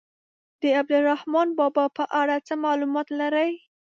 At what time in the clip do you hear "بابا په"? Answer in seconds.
1.59-2.03